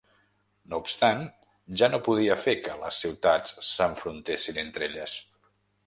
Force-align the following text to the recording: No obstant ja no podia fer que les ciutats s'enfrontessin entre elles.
No 0.71 0.77
obstant 0.83 1.21
ja 1.81 1.91
no 1.95 2.01
podia 2.09 2.39
fer 2.47 2.57
que 2.69 2.79
les 2.87 3.03
ciutats 3.05 3.57
s'enfrontessin 3.71 4.63
entre 4.65 4.91
elles. 4.93 5.19